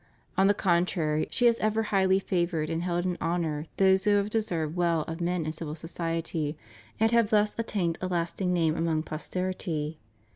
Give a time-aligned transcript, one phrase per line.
[0.35, 4.31] On the contrary, she has ever highly favored and held in honor those who have
[4.31, 6.57] deserved well of men in civil society,
[6.99, 9.99] and have thus attained a lasting name among posterity.